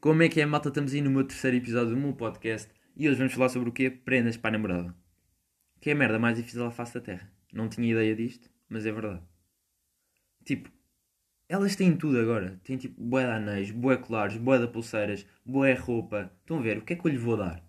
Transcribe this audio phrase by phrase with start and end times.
[0.00, 0.68] Como é que é, malta?
[0.68, 3.72] Estamos aí no meu terceiro episódio do meu podcast e hoje vamos falar sobre o
[3.72, 3.90] quê?
[3.90, 4.94] Prendas para a namorada.
[5.80, 7.32] Que é a merda mais difícil à face da terra.
[7.52, 9.20] Não tinha ideia disto, mas é verdade.
[10.44, 10.70] Tipo,
[11.48, 12.60] elas têm tudo agora.
[12.62, 16.32] Têm tipo boé de anéis, boé colares, boé de pulseiras, boé roupa.
[16.42, 16.78] Estão a ver?
[16.78, 17.60] O que é que eu lhe vou dar?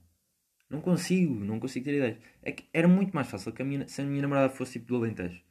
[0.70, 2.18] Não consigo, não consigo ter ideias.
[2.44, 4.86] É que era muito mais fácil que a minha, se a minha namorada fosse tipo
[4.90, 5.42] do Alentejo.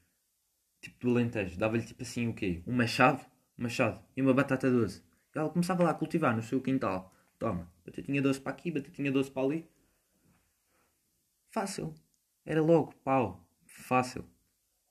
[0.80, 1.58] Tipo do Alentejo.
[1.58, 2.62] Dava-lhe tipo assim o quê?
[2.64, 3.26] Um machado,
[3.58, 5.07] um machado e uma batata doce.
[5.34, 7.14] Ela começava lá a cultivar no seu quintal.
[7.38, 9.68] Toma, batatinha doce para aqui, batatinha doce para ali.
[11.50, 11.94] Fácil.
[12.44, 13.46] Era logo, pau.
[13.66, 14.24] Fácil.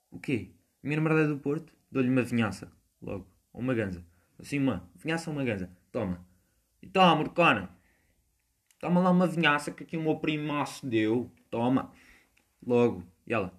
[0.09, 0.51] O quê?
[0.83, 2.71] A minha namorada é do Porto, dou-lhe uma vinhaça.
[3.01, 3.27] Logo.
[3.51, 4.05] Ou uma ganza.
[4.39, 5.69] Assim, uma vinhaça ou uma ganza.
[5.91, 6.25] Toma.
[6.81, 7.75] E toma, Morcona.
[8.79, 11.31] Toma lá uma vinhaça que aqui o meu primaço deu.
[11.49, 11.91] Toma.
[12.65, 13.03] Logo.
[13.25, 13.51] E ela.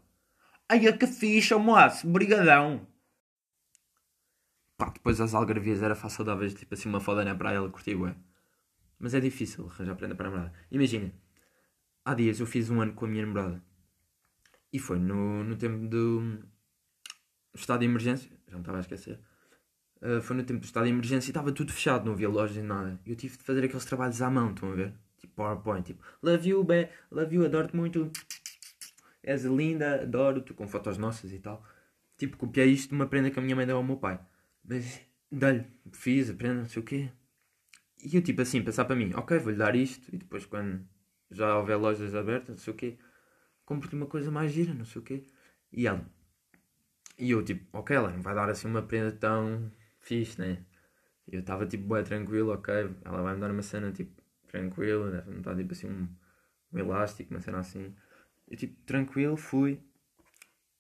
[0.68, 2.08] Ai, é que ficha, moço.
[2.08, 2.86] Brigadão.
[4.78, 7.68] Pá, depois as algarvias era fácil dar vez, tipo assim, uma foda na praia, ela
[7.68, 8.14] curtia, ué.
[8.98, 10.54] Mas é difícil arranjar prenda para a namorada.
[10.70, 11.12] Imagina,
[12.04, 13.62] há dias eu fiz um ano com a minha namorada.
[14.72, 16.38] E foi no, no tempo do
[17.54, 18.30] estado de emergência.
[18.46, 19.20] Já não estava a esquecer.
[20.00, 22.56] Uh, foi no tempo do estado de emergência e estava tudo fechado, não havia lojas
[22.56, 23.00] nem nada.
[23.04, 24.94] E eu tive de fazer aqueles trabalhos à mão, estão a ver?
[25.16, 28.12] Tipo PowerPoint, tipo, love you, be, love you, adoro-te muito.
[29.24, 31.64] És linda, adoro-te, com fotos nossas e tal.
[32.16, 34.20] Tipo, copiei isto de uma prenda que a minha mãe deu ao meu pai.
[34.68, 35.00] Mas,
[35.32, 37.10] dá-lhe, fiz a prenda, não sei o quê.
[38.04, 40.14] E eu, tipo assim, pensar para mim, ok, vou-lhe dar isto.
[40.14, 40.86] E depois, quando
[41.30, 42.98] já houver lojas abertas, não sei o quê,
[43.64, 45.24] compro-lhe uma coisa mais gira, não sei o quê.
[45.72, 46.06] E ela.
[47.18, 50.64] E eu, tipo, ok, ela não vai dar assim uma prenda tão fixe, né?
[51.26, 52.74] Eu estava, tipo, bem tranquilo, ok,
[53.04, 56.08] ela vai-me dar uma cena, tipo, tranquila, deve-me dar, tipo, assim, um,
[56.72, 57.94] um elástico, uma cena assim.
[58.48, 59.82] Eu, tipo, tranquilo, fui.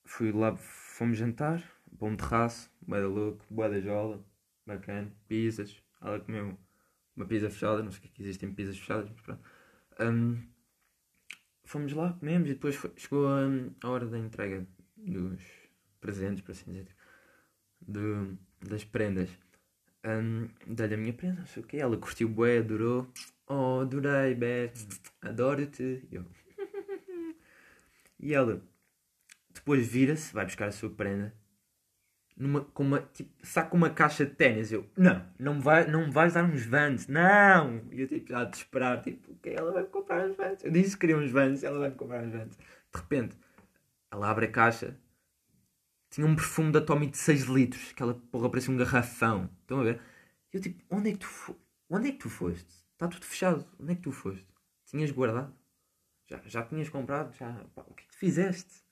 [0.04, 1.62] Fui lá, fomos jantar,
[2.00, 4.24] um terraço, bué da louco, bué da jola,
[4.66, 5.82] bacana, pizzas.
[6.00, 6.56] Ela comeu
[7.16, 9.42] uma pizza fechada, não sei o que é que existem pizzas fechadas, mas pronto.
[10.00, 10.42] Um,
[11.64, 13.40] fomos lá, comemos e depois foi, chegou a,
[13.82, 14.66] a, hora da entrega
[14.96, 15.42] dos
[16.00, 16.94] presentes, por assim dizer,
[17.80, 19.30] do, das prendas.
[20.04, 23.10] Um, Dei-lhe a minha prenda, não sei o que, ela curtiu bué, adorou.
[23.46, 24.72] Oh, adorei, Bé,
[25.22, 26.06] adoro-te.
[28.20, 28.62] E ela
[29.52, 31.34] depois vira-se, vai buscar a sua prenda
[32.38, 34.70] numa, com uma, tipo, saca uma caixa de ténis.
[34.70, 37.82] Eu, não, não me, vai, não me vais dar uns Vans, não!
[37.90, 40.64] E eu, tipo, já de esperar, tipo, ok, ela vai me comprar uns Vans.
[40.64, 42.56] Eu disse que queria uns Vans, ela vai me comprar uns Vans.
[42.56, 43.36] De repente,
[44.10, 44.96] ela abre a caixa,
[46.10, 49.50] tinha um perfume da Tommy de 6 litros, aquela porra parecia um garrafão.
[49.62, 50.00] Estão a ver?
[50.52, 51.56] E eu, tipo, onde é que tu, fo
[51.90, 52.72] onde é que tu foste?
[52.92, 54.46] Está tudo fechado, onde é que tu foste?
[54.86, 55.54] Tinhas guardado?
[56.26, 57.34] Já, já tinhas comprado?
[57.36, 58.82] Já, pá, o que é que tu fizeste?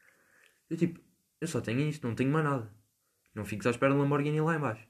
[0.68, 1.00] Eu, tipo,
[1.40, 2.75] eu só tenho isto, não tenho mais nada.
[3.36, 4.88] Não fiques à espera de Lamborghini lá embaixo.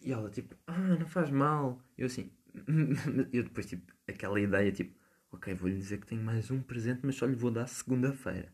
[0.00, 1.82] E ela tipo, ah, não faz mal.
[1.96, 2.30] Eu assim,
[3.32, 4.94] eu depois tipo, aquela ideia tipo,
[5.32, 8.52] ok, vou-lhe dizer que tenho mais um presente, mas só lhe vou dar segunda-feira.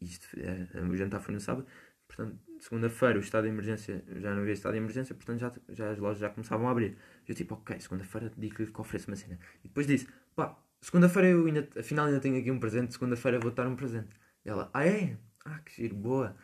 [0.00, 1.66] Isto, é, o jantar foi no sábado,
[2.06, 5.90] portanto, segunda-feira o estado de emergência, já não havia estado de emergência, portanto já, já
[5.90, 6.96] as lojas já começavam a abrir.
[7.26, 9.40] Eu tipo, ok, segunda-feira digo-lhe que ofereço uma cena.
[9.64, 10.06] E depois disse,
[10.36, 14.16] pá, segunda-feira eu ainda, afinal ainda tenho aqui um presente, segunda-feira vou dar um presente.
[14.44, 15.18] E ela, ah é?
[15.44, 16.36] Ah, que giro, boa.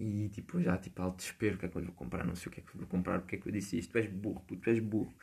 [0.00, 2.24] E tipo, já tipo, ao desespero, o que é que eu vou comprar?
[2.24, 3.92] Não sei o que é que vou comprar, porque é que eu disse isto?
[3.92, 5.14] Tu és burro, puto, tu és burro.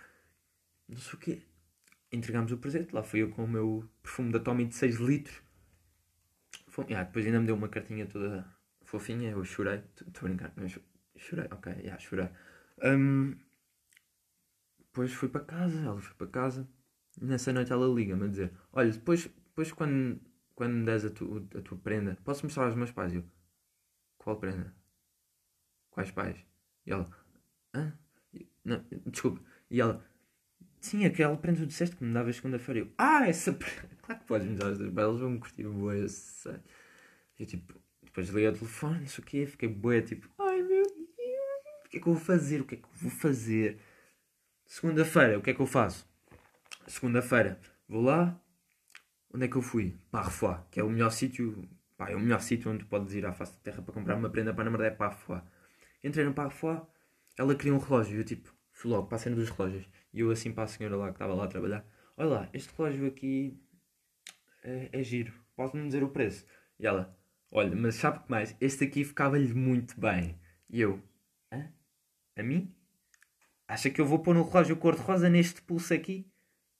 [0.88, 1.41] Não sei o quê.
[2.11, 5.41] Entregámos o presente, lá fui eu com o meu perfume da Tommy de 6 litros.
[6.67, 8.45] Foi, ah, depois ainda me deu uma cartinha toda
[8.83, 9.81] fofinha, eu chorei.
[9.95, 10.53] Estou a brincar,
[11.17, 12.29] chorei, ok, já, yeah, chorei.
[12.83, 13.35] Um,
[14.77, 16.69] depois fui para casa, ela foi para casa.
[17.19, 20.21] Nessa noite ela liga-me a dizer: Olha, depois, depois quando,
[20.53, 23.11] quando me des a, tu, a tua prenda, posso mostrar aos meus pais?
[23.11, 23.23] Eu,
[24.27, 24.75] qual prenda?
[25.89, 26.35] Quais pais?
[26.85, 27.07] E ela,
[27.73, 27.97] hã?
[28.65, 29.41] Não, desculpa.
[29.71, 30.05] E ela,
[30.81, 32.81] sim, aquela prenda que disseste que me davas segunda-feira.
[32.81, 33.95] Eu, ah, essa prenda.
[34.07, 36.59] Claro que podes me dar as duas, elas vão curtir boa, sei.
[37.39, 40.61] E eu, tipo, depois liguei ao telefone, não sei o quê, fiquei boa, tipo, ai
[40.61, 42.61] meu Deus, o que é que eu vou fazer?
[42.61, 43.79] O que é que eu vou fazer?
[44.65, 46.06] Segunda-feira, o que é que eu faço?
[46.85, 48.38] Segunda-feira, vou lá.
[49.33, 49.97] Onde é que eu fui?
[50.12, 53.25] Para Refoa, que é o melhor sítio Pá, é o melhor sítio onde podes ir
[53.25, 55.44] à face da terra para comprar uma prenda para a namorada é para a.
[56.03, 56.81] Entrei no Parfois,
[57.38, 59.89] ela queria um relógio e eu tipo, fui logo para a cena dos relógios.
[60.13, 61.85] E eu assim para a senhora lá que estava lá a trabalhar,
[62.15, 63.59] olha lá, este relógio aqui
[64.63, 66.45] é, é giro, pode-me dizer o preço?
[66.79, 67.17] E ela,
[67.51, 68.55] olha, mas sabe que mais?
[68.61, 70.39] Este aqui ficava-lhe muito bem.
[70.69, 71.01] E eu,
[71.51, 71.71] hã?
[72.35, 72.75] A mim?
[73.67, 76.31] Acha que eu vou pôr um relógio cor-de-rosa neste pulso aqui?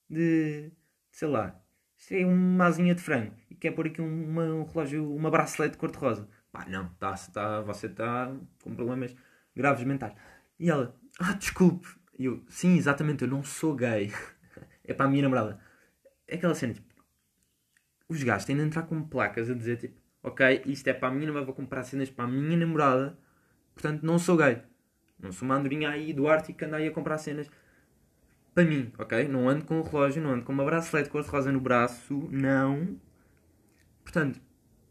[0.10, 0.72] De,
[1.12, 1.62] sei lá,
[1.98, 5.78] isto é uma asinha de frango e quer pôr aqui uma, um relógio, uma bracelete
[5.78, 6.30] cor-de-rosa.
[6.52, 8.32] Pá, não, tá, tá, você está
[8.64, 9.16] com problemas
[9.56, 10.14] graves mentais.
[10.60, 14.12] E ela, ah, desculpe, E eu, sim, exatamente, eu não sou gay.
[14.84, 15.60] é para a minha namorada.
[16.28, 16.88] É aquela cena, tipo,
[18.10, 21.12] os gajos têm de entrar com placas a dizer, tipo, ok, isto é para a
[21.12, 23.18] minha namorada, vou comprar cenas para a minha namorada,
[23.74, 24.62] portanto não sou gay.
[25.20, 27.50] Não sou uma andorinha aí do Ártico que anda aí a comprar cenas
[28.58, 29.28] para mim, ok?
[29.28, 33.00] Não ando com um relógio, não ando com uma bracelete cor-de-rosa no braço, não.
[34.04, 34.42] Portanto,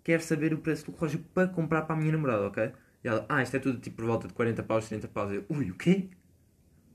[0.05, 2.73] quero saber o preço do relógio para comprar para a minha namorada, ok?
[3.03, 5.33] E ela, ah, isto é tudo tipo por volta de 40 paus, 30 paus.
[5.33, 6.09] Eu, ui, o quê?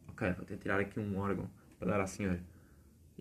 [0.07, 2.41] Ok, vou ter tirar aqui um órgão para dar à senhora.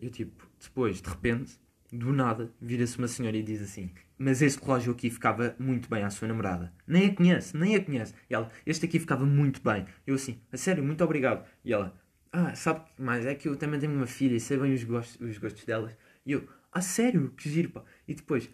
[0.00, 1.58] E eu tipo, depois, de repente,
[1.92, 6.04] do nada, vira-se uma senhora e diz assim: Mas este relógio aqui ficava muito bem
[6.04, 6.72] à sua namorada.
[6.86, 8.14] Nem a conhece, nem a conhece.
[8.30, 9.86] E ela: Este aqui ficava muito bem.
[10.06, 11.44] Eu assim: A sério, muito obrigado.
[11.64, 11.99] E ela:
[12.32, 13.26] Ah, sabe que mais?
[13.26, 15.96] É que eu também tenho uma filha e sei bem os gostos, os gostos delas.
[16.24, 17.30] E eu: Ah, sério?
[17.32, 17.84] Que giro, pá.
[18.06, 18.48] E depois,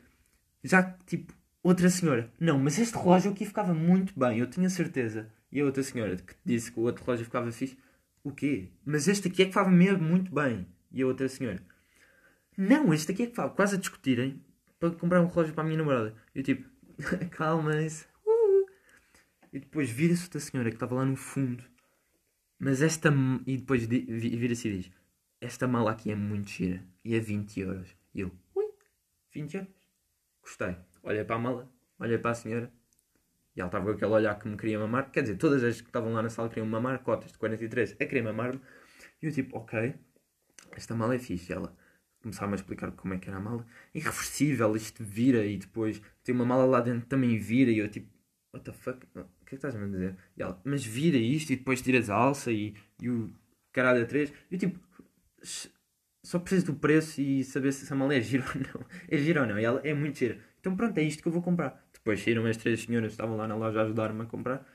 [0.65, 5.31] já tipo, outra senhora: Não, mas este relógio aqui ficava muito bem, eu tinha certeza.
[5.53, 7.79] E a outra senhora que disse que o outro relógio ficava fixe:
[8.25, 8.71] O quê?
[8.85, 10.67] Mas este aqui é que ficava mesmo muito bem.
[10.91, 11.61] E a outra senhora:
[12.57, 14.43] não, este aqui é que fala, quase a discutirem
[14.81, 16.15] para comprar um relógio para a minha namorada.
[16.35, 16.67] Eu tipo,
[17.31, 18.07] calma-se.
[18.27, 18.67] Uh.
[19.53, 21.63] E depois vira-se outra senhora que estava lá no fundo.
[22.59, 23.13] Mas esta.
[23.47, 24.93] E depois vira-se e diz:
[25.41, 26.83] Esta mala aqui é muito gira.
[27.05, 27.97] E é 20 euros.
[28.15, 28.67] E eu, ui,
[29.33, 29.71] 20 euros.
[30.43, 30.77] Gostei.
[31.03, 32.73] Olhei para a mala, olhei para a senhora.
[33.55, 35.11] E ela estava com aquele olhar que me queria mamar.
[35.11, 37.97] Quer dizer, todas as que estavam lá na sala queriam mamar, cotas de 43 a
[37.97, 38.61] querer mamar-me.
[39.23, 39.95] E eu tipo, ok,
[40.73, 41.53] esta mala é fixe.
[41.53, 41.75] E ela,
[42.27, 43.65] começaram a explicar como é que era a mala.
[43.95, 48.09] Irreversível, isto vira e depois tem uma mala lá dentro também vira e eu tipo,
[48.57, 49.07] what the fuck?
[49.15, 50.17] O que é que estás a dizer?
[50.37, 53.33] E ela, mas vira isto e depois tiras a alça e, e o
[53.73, 54.33] caralho a três.
[54.51, 54.81] Eu tipo,
[56.23, 58.87] só preciso do preço e saber se essa mala é gira ou não.
[59.09, 59.59] É gira ou não?
[59.59, 60.39] E ela é muito gira.
[60.61, 61.87] Então pronto, é isto que eu vou comprar.
[61.93, 64.67] Depois saíram as três senhoras que estavam lá na loja a ajudar-me a comprar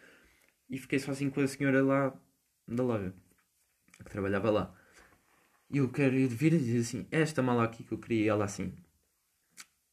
[0.70, 2.14] e fiquei sozinho com a senhora lá
[2.68, 3.14] da loja
[4.04, 4.76] que trabalhava lá.
[5.70, 8.46] E eu quero vir e dizer assim: esta mala aqui que eu queria, e ela
[8.46, 8.74] assim.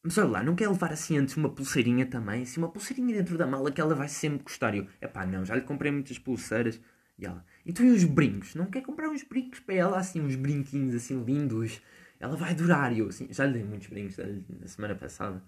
[0.03, 2.43] Mas olha lá, não quer levar assim antes uma pulseirinha também?
[2.43, 4.75] Assim, uma pulseirinha dentro da mala que ela vai sempre gostar.
[4.75, 6.81] E eu, epá, não, já lhe comprei muitas pulseiras.
[7.19, 8.55] E ela, então e os brincos?
[8.55, 11.83] Não quer comprar uns brincos para ela, assim, uns brinquinhos assim lindos?
[12.21, 12.93] Ela vai adorar.
[12.93, 14.17] E eu, assim, já lhe dei muitos brincos
[14.61, 15.43] na semana passada.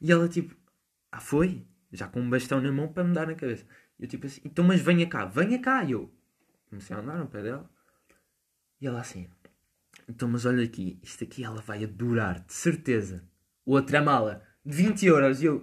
[0.00, 0.56] E ela, tipo,
[1.12, 1.66] ah, foi?
[1.92, 3.66] Já com um bastão na mão para me dar na cabeça.
[3.98, 5.84] E eu, tipo assim, então, mas venha cá, venha cá.
[5.84, 6.10] E eu
[6.70, 7.70] comecei a andar no pé dela.
[8.80, 9.28] E ela assim,
[10.08, 13.24] então mas olha aqui, isto aqui ela vai adorar, de certeza.
[13.64, 15.42] Outra mala, de 20 euros.
[15.42, 15.56] E eu,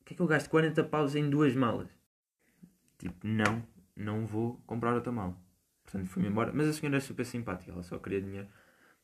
[0.00, 1.88] o que é que eu gasto 40 paus em duas malas?
[2.98, 5.36] Tipo, não, não vou comprar outra mala.
[5.84, 6.52] Portanto, fui-me embora.
[6.52, 8.48] Mas a senhora é super simpática, ela só queria dinheiro.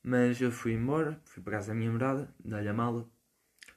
[0.03, 3.09] Mas eu fui embora, fui para casa da minha morada, dei-lhe a mala.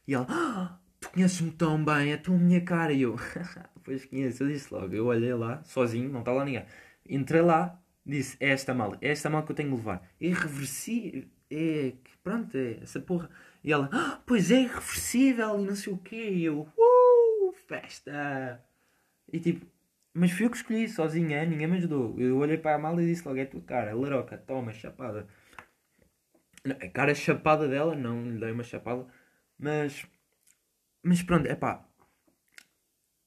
[0.08, 2.94] E ela, ah, tu conheces-me tão bem, é a minha cara.
[2.94, 3.16] E eu,
[3.84, 4.94] pois conheço, eu disse logo.
[4.94, 6.66] Eu olhei lá, sozinho, não está lá ninguém.
[7.08, 10.07] Entrei lá, disse: É esta mala, é esta mala que eu tenho de levar.
[10.19, 11.25] É irreversível.
[11.50, 11.94] É.
[12.24, 13.30] Pronto, é essa porra.
[13.63, 16.30] E ela: ah, Pois é irreversível e não sei o quê.
[16.31, 18.63] E eu: Uh, festa!
[19.31, 19.66] E tipo,
[20.13, 22.18] mas fui eu que escolhi sozinha, ninguém me ajudou.
[22.18, 25.28] Eu olhei para a mala e disse logo: É tua cara, laroca, toma, chapada.
[26.63, 29.06] A cara chapada dela, não lhe dei uma chapada,
[29.58, 30.06] mas.
[31.04, 31.86] Mas pronto, é pá.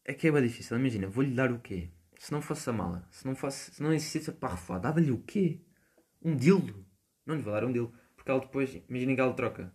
[0.05, 0.79] É que é bem difícil.
[0.79, 1.91] Imagina, vou-lhe dar o quê?
[2.19, 5.23] Se não fosse a mala, se não, fosse, se não existisse a parrafada, dava-lhe o
[5.23, 5.61] quê?
[6.21, 6.85] Um dildo?
[7.25, 7.97] Não lhe vou dar um dildo.
[8.17, 9.73] Porque ela depois, imaginem que ela troca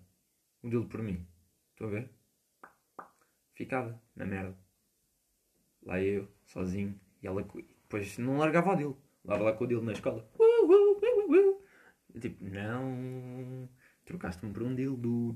[0.62, 1.26] um dildo por mim.
[1.72, 2.12] Estão a ver?
[3.56, 4.58] Ficava na merda.
[5.84, 9.02] Lá eu, sozinho, e ela depois não largava o dildo.
[9.24, 10.30] Lava lá com o dildo na escola.
[10.38, 11.62] Uh, uh,
[12.14, 13.70] uh, tipo, não.
[14.04, 15.34] Trocaste-me por um dildo.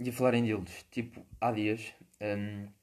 [0.00, 1.94] E a falar em dildos, tipo, há dias.
[2.20, 2.79] Um,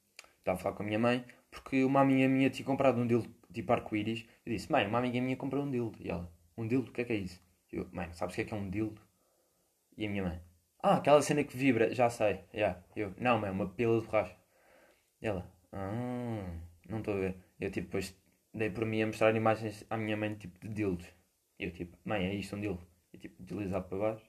[0.47, 3.29] estava a falar com a minha mãe, porque uma amiga minha tinha comprado um dildo
[3.53, 4.25] tipo arco-íris.
[4.45, 5.97] Eu disse, mãe, uma amiga minha comprou um dildo.
[5.99, 6.89] E ela, um dildo?
[6.89, 7.41] O que é que é isso?
[7.71, 9.01] Eu, mãe, sabes o que é que é um dildo?
[9.97, 10.41] E a minha mãe,
[10.81, 12.41] ah, aquela cena que vibra, já sei.
[12.53, 12.81] Yeah.
[12.95, 14.35] Eu, não, mãe, uma pila de borracha.
[15.21, 17.35] E ela, ah, não estou a ver.
[17.59, 18.15] Eu tipo, depois
[18.53, 21.07] dei por mim a mostrar imagens à minha mãe tipo de dildos.
[21.59, 22.87] E eu tipo, mãe, é isto um dildo?
[23.13, 24.25] E tipo, deslizado para baixo.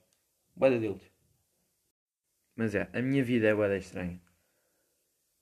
[0.56, 1.10] Boa de dildos.
[2.56, 4.20] Mas é, a minha vida é boa estranha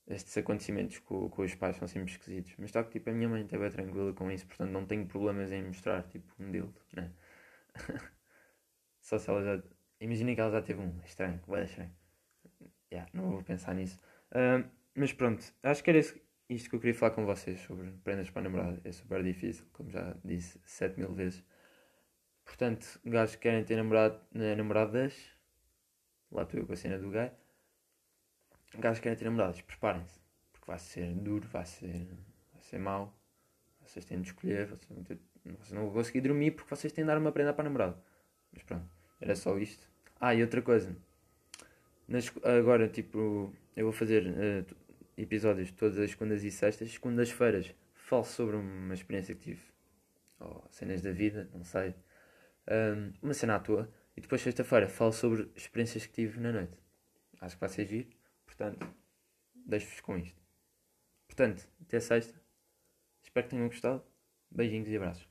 [0.09, 2.55] estes acontecimentos com, com os pais são sempre esquisitos.
[2.59, 5.51] Mas está que tipo, a minha mãe estava tranquila com isso, portanto não tenho problemas
[5.51, 7.13] em mostrar tipo um dildo, né?
[9.01, 9.63] Só se ela já.
[10.01, 11.01] Imaginem que ela já teve um.
[11.05, 11.91] Estranho, vai estranho.
[12.93, 13.99] Yeah, não vou pensar nisso.
[14.31, 18.31] Uh, mas pronto, acho que era isto que eu queria falar com vocês sobre prendas
[18.31, 18.81] para namorada.
[18.85, 21.45] É super difícil, como já disse 7 mil vezes.
[22.45, 25.15] Portanto, gajos que querem ter namorado, namoradas,
[26.31, 27.31] lá estou eu com a cena do gay
[28.76, 30.21] que querem ter namoradas, preparem-se.
[30.52, 32.06] Porque vai ser duro, vai ser,
[32.52, 33.16] vai ser mau,
[33.83, 37.04] vocês têm de escolher, vocês, vão ter- vocês não vão conseguir dormir porque vocês têm
[37.04, 38.02] de dar uma prenda para a namorada.
[38.52, 38.88] Mas pronto,
[39.21, 39.88] era só isto.
[40.21, 40.97] Ah, e outra coisa.
[42.09, 44.25] Nas- agora, tipo, eu vou fazer
[44.64, 44.76] t-
[45.16, 46.90] episódios todas as segundas e sextas.
[46.92, 49.62] Segundas-feiras falo sobre uma experiência que tive.
[50.40, 51.95] Ou cenas da vida, não sei.
[52.66, 53.90] Ahm, uma cena à toa.
[54.16, 56.78] E depois, sexta-feira, falo sobre experiências que tive na noite.
[57.40, 58.09] Acho que vai ser giro.
[58.57, 58.89] Portanto,
[59.55, 60.41] deixo-vos com isto.
[61.27, 62.41] Portanto, até sexta.
[63.23, 64.03] Espero que tenham gostado.
[64.51, 65.29] Beijinhos e abraços.